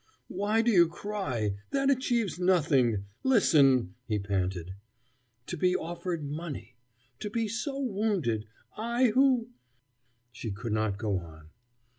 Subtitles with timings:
[0.29, 1.57] "Why do you cry?
[1.69, 4.73] that achieves nothing listen" he panted.
[5.45, 6.75] "To be offered money
[7.19, 9.49] to be so wounded I who"
[10.31, 11.51] She could not go on.